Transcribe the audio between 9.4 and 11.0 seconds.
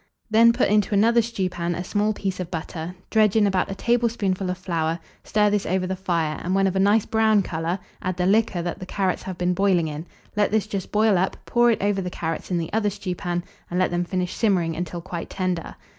boiling in; let this just